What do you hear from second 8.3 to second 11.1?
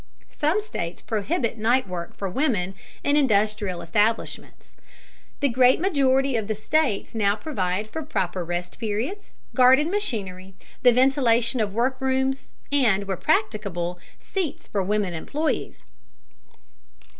rest periods, guarded machinery, the